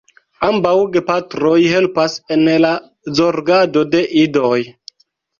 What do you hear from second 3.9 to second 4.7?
de idoj.